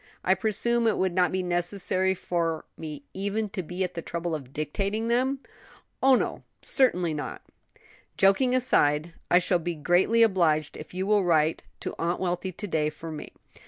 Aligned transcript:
I 0.23 0.33
presume 0.33 0.87
it 0.87 0.97
would 0.97 1.13
not 1.13 1.31
be 1.31 1.43
necessary 1.43 2.15
for 2.15 2.65
me 2.75 3.03
even 3.13 3.49
to 3.49 3.61
be 3.61 3.83
at 3.83 3.93
the 3.93 4.01
trouble 4.01 4.33
of 4.33 4.51
dictating 4.51 5.09
them?" 5.09 5.41
"Oh, 6.01 6.15
no, 6.15 6.41
certainly 6.63 7.13
not!" 7.13 7.43
"Joking 8.17 8.55
aside, 8.55 9.13
I 9.29 9.37
shall 9.37 9.59
be 9.59 9.75
greatly 9.75 10.23
obliged 10.23 10.75
if 10.75 10.95
you 10.95 11.05
will 11.05 11.23
write 11.23 11.61
to 11.81 11.93
Aunt 11.99 12.19
Wealthy 12.19 12.51
to 12.51 12.67
day 12.67 12.89
for 12.89 13.11
me." 13.11 13.31